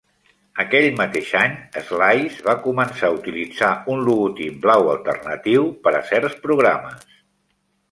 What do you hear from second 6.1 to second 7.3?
certs programes.